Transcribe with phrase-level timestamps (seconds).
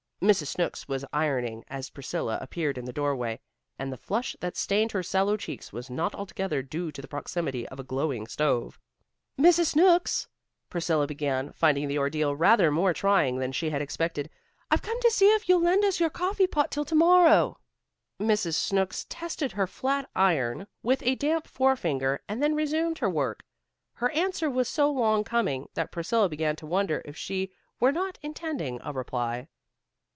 [0.23, 0.49] Mrs.
[0.49, 3.39] Snooks was ironing as Priscilla appeared in the doorway,
[3.79, 7.67] and the flush that stained her sallow cheeks was not altogether due to the proximity
[7.69, 8.77] of a glowing stove.
[9.39, 9.71] "Mrs.
[9.71, 10.27] Snooks,"
[10.69, 14.29] Priscilla began, finding the ordeal rather more trying than she had expected,
[14.69, 17.57] "I've come to see if you'll lend us your coffee pot till to morrow."
[18.19, 18.53] Mrs.
[18.53, 23.43] Snooks tested her flat iron with a damp forefinger, and then resumed her work.
[23.93, 28.19] Her answer was so long coming that Priscilla began to wonder if she were not
[28.21, 29.47] intending to reply.